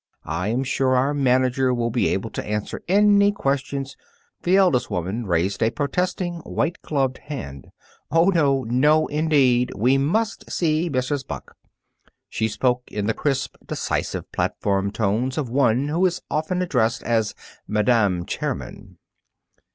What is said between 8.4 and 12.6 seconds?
no, indeed! We must see Mrs. Buck." She